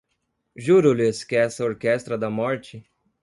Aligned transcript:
Juro-lhes 0.55 1.23
que 1.23 1.35
essa 1.35 1.63
orquestra 1.63 2.17
da 2.17 2.27
morte 2.27 2.83